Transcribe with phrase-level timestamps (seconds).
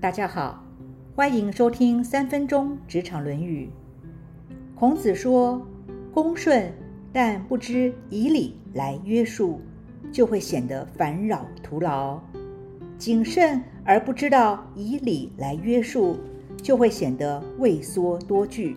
[0.00, 0.64] 大家好，
[1.14, 3.68] 欢迎收听三分钟职场论语。
[4.74, 5.60] 孔子说
[6.10, 6.72] ：“恭顺，
[7.12, 9.60] 但不知以礼来约束，
[10.10, 12.18] 就会显得烦扰徒劳；
[12.96, 16.16] 谨慎而不知道以礼来约束，
[16.62, 18.74] 就会显得畏缩多惧；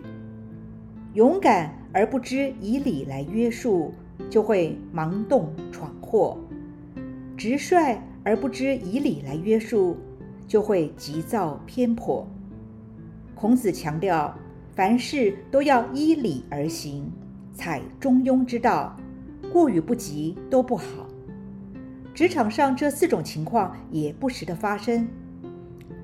[1.14, 3.94] 勇敢而不知以礼来约束，
[4.28, 6.36] 就会盲动闯祸；
[7.34, 9.96] 直率而不知以礼来约束。”
[10.54, 12.24] 就会急躁偏颇。
[13.34, 14.32] 孔子强调，
[14.72, 17.10] 凡事都要依礼而行，
[17.52, 18.96] 采中庸之道，
[19.52, 21.08] 过与不及都不好。
[22.14, 25.08] 职场上这四种情况也不时的发生。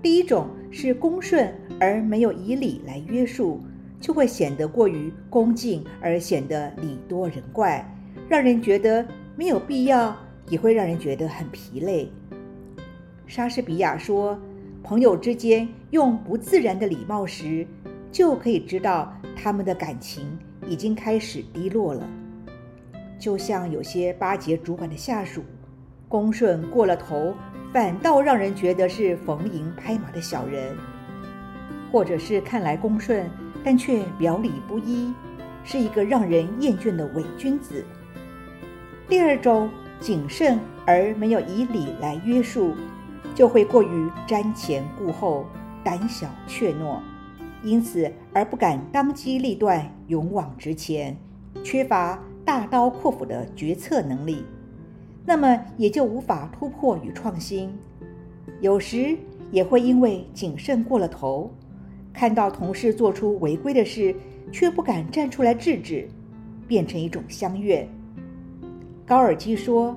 [0.02, 3.60] 第一种是恭顺而没有以礼来约束，
[4.00, 7.88] 就会显得过于恭敬而显得礼多人怪，
[8.28, 10.16] 让人觉得没有必要，
[10.48, 12.10] 也会让人觉得很疲累。
[13.30, 14.36] 莎士比亚说
[14.82, 17.64] ：“朋友之间用不自然的礼貌时，
[18.10, 22.04] 就可以知道他们的感情已经开始低落了。
[23.20, 25.44] 就像有些巴结主管的下属，
[26.08, 27.32] 恭顺过了头，
[27.72, 30.74] 反倒让人觉得是逢迎拍马的小人；
[31.92, 33.30] 或者是看来恭顺，
[33.62, 35.14] 但却表里不一，
[35.62, 37.84] 是一个让人厌倦的伪君子。
[39.08, 42.74] 第二种，谨慎而没有以礼来约束。”
[43.34, 45.46] 就会过于瞻前顾后、
[45.82, 46.98] 胆小怯懦，
[47.62, 51.16] 因此而不敢当机立断、勇往直前，
[51.64, 54.44] 缺乏大刀阔斧的决策能力，
[55.24, 57.72] 那么也就无法突破与创新。
[58.60, 59.16] 有时
[59.50, 61.50] 也会因为谨慎过了头，
[62.12, 64.14] 看到同事做出违规的事，
[64.52, 66.08] 却不敢站出来制止，
[66.66, 67.88] 变成一种相怨。
[69.06, 69.96] 高尔基说：“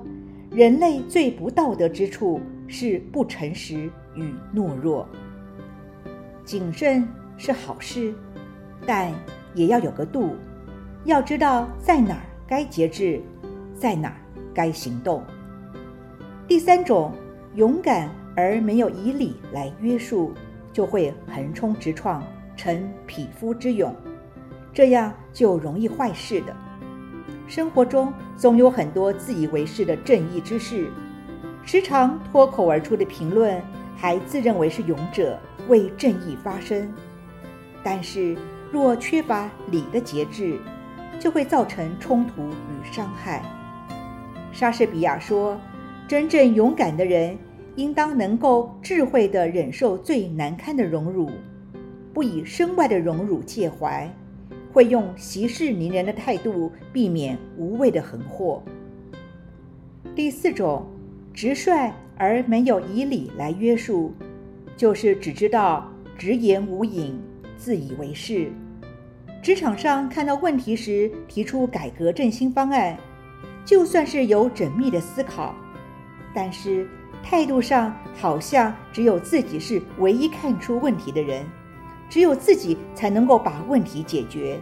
[0.50, 5.08] 人类最不道德之处。”是不诚实与懦弱。
[6.44, 8.14] 谨慎是好事，
[8.86, 9.12] 但
[9.54, 10.36] 也要有个度，
[11.04, 13.20] 要知道在哪儿该节制，
[13.74, 14.16] 在哪儿
[14.52, 15.22] 该行动。
[16.46, 17.12] 第三种，
[17.54, 20.32] 勇敢而没有以礼来约束，
[20.72, 22.22] 就会横冲直撞，
[22.56, 23.94] 成匹夫之勇，
[24.72, 26.54] 这样就容易坏事的。
[27.46, 30.90] 生活中总有很多自以为是的正义之士。
[31.66, 33.60] 时常脱口而出的评论，
[33.96, 36.92] 还自认为是勇者，为正义发声。
[37.82, 38.36] 但是，
[38.70, 40.58] 若缺乏礼的节制，
[41.18, 43.42] 就会造成冲突与伤害。
[44.52, 45.58] 莎士比亚说
[46.06, 47.36] ：“真正勇敢的人，
[47.76, 51.30] 应当能够智慧地忍受最难堪的荣辱，
[52.12, 54.08] 不以身外的荣辱介怀，
[54.70, 58.62] 会用息事宁人的态度，避免无谓的横祸。”
[60.14, 60.86] 第四种。
[61.34, 64.14] 直率而没有以礼来约束，
[64.76, 67.20] 就是只知道直言无隐、
[67.56, 68.52] 自以为是。
[69.42, 72.96] 职场上看到问题时提出改革振兴方案，
[73.64, 75.52] 就算是有缜密的思考，
[76.32, 76.88] 但是
[77.20, 81.44] 态度上好像只有自己是唯一看出问题的人，
[82.08, 84.56] 只有自己才能够把问题解决，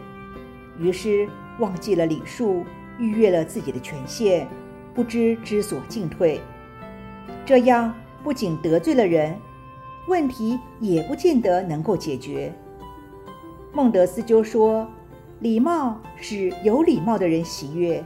[0.79, 1.29] 于是
[1.59, 2.65] 忘记了礼数，
[2.99, 4.49] 逾越了自己的权限，
[4.95, 6.41] 不知知所进退。
[7.53, 9.37] 这样不仅得罪了人，
[10.09, 12.51] 问题也不见得能够解决。
[13.75, 14.89] 孟德斯鸠说
[15.39, 18.03] ：“礼貌使有礼貌的人喜悦，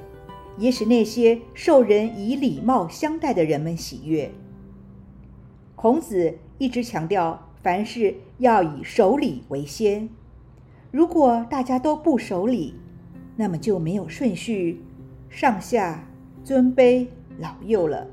[0.58, 4.32] 也使那些受人以礼貌相待的人们喜悦。”
[5.76, 10.08] 孔子一直强调，凡事要以守礼为先。
[10.90, 12.74] 如果大家都不守礼，
[13.36, 14.82] 那么就没有顺序，
[15.30, 16.04] 上下、
[16.42, 17.06] 尊卑、
[17.38, 18.08] 老幼了。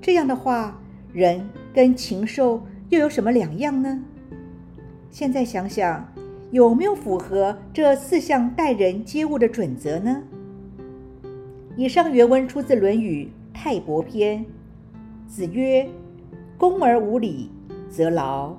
[0.00, 0.80] 这样的话，
[1.12, 4.02] 人跟禽兽又有什么两样呢？
[5.10, 6.06] 现在想想，
[6.50, 10.22] 有没有符合这四项待人接物的准则呢？
[11.76, 14.44] 以上原文出自《论语·泰伯篇》。
[15.28, 15.86] 子曰
[16.56, 17.50] ：“恭而无礼，
[17.90, 18.56] 则劳；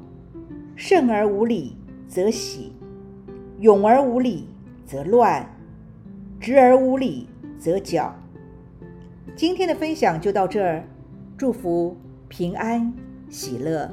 [0.76, 1.76] 慎而无礼，
[2.08, 2.72] 则喜；
[3.60, 4.48] 勇而无礼，
[4.86, 5.44] 则乱；
[6.40, 7.28] 直而无礼，
[7.58, 8.16] 则绞。”
[9.36, 10.84] 今天的分享就到这儿。
[11.40, 11.96] 祝福
[12.28, 12.94] 平安
[13.30, 13.90] 喜乐。